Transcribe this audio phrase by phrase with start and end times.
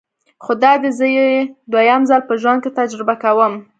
[0.43, 1.27] خو دادی زه یې
[1.71, 3.53] دویم ځل په ژوند کې تجربه کوم.